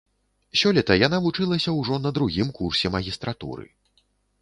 Сёлета 0.61 0.97
яна 1.07 1.19
вучылася 1.27 1.75
ўжо 1.79 2.01
на 2.07 2.15
другім 2.19 2.53
курсе 2.59 2.87
магістратуры. 2.99 3.73